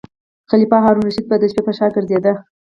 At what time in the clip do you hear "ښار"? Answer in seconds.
1.77-1.89